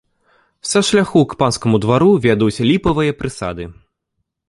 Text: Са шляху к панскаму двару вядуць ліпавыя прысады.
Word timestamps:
Са 0.69 0.81
шляху 0.87 1.21
к 1.35 1.39
панскаму 1.43 1.81
двару 1.85 2.09
вядуць 2.27 2.63
ліпавыя 2.71 3.19
прысады. 3.25 3.73